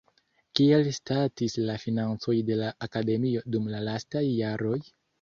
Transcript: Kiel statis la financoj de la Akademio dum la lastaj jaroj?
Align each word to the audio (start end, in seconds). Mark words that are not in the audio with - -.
Kiel 0.59 0.89
statis 0.97 1.59
la 1.69 1.77
financoj 1.85 2.37
de 2.51 2.59
la 2.65 2.73
Akademio 2.89 3.47
dum 3.57 3.73
la 3.79 3.87
lastaj 3.93 4.29
jaroj? 4.43 4.79